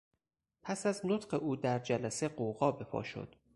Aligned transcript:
پس 0.63 0.85
از 0.85 1.01
نطق 1.05 1.33
او 1.43 1.55
در 1.55 1.79
جلسه 1.79 2.29
غوغا 2.29 2.71
بهپا 2.71 3.03
شد. 3.03 3.35